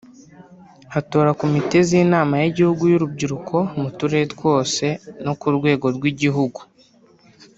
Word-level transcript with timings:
hatora 0.93 1.29
Komite 1.41 1.77
z’Inama 1.87 2.33
y’igihugu 2.41 2.83
y’Urubyiruko 2.91 3.57
mu 3.81 3.89
turere 3.97 4.25
twose 4.33 4.85
no 5.25 5.33
ku 5.39 5.47
rwego 5.57 5.85
rw’igihugu 5.95 6.59